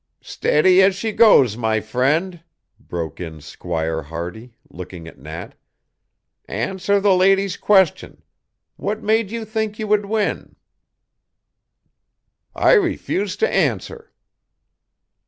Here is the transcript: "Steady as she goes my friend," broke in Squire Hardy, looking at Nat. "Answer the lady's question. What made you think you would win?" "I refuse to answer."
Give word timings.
"Steady 0.23 0.81
as 0.81 0.95
she 0.95 1.11
goes 1.11 1.55
my 1.55 1.79
friend," 1.79 2.41
broke 2.79 3.19
in 3.19 3.39
Squire 3.39 4.01
Hardy, 4.01 4.55
looking 4.67 5.07
at 5.07 5.19
Nat. 5.19 5.53
"Answer 6.47 6.99
the 6.99 7.13
lady's 7.13 7.55
question. 7.55 8.23
What 8.77 9.03
made 9.03 9.29
you 9.29 9.45
think 9.45 9.77
you 9.77 9.85
would 9.87 10.07
win?" 10.07 10.55
"I 12.55 12.71
refuse 12.73 13.35
to 13.37 13.47
answer." 13.53 14.11